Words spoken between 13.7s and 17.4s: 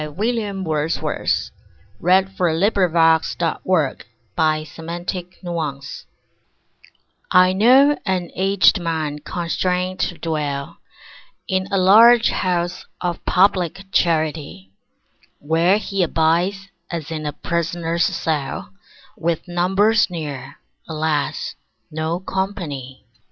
charity, Where he abides, as in a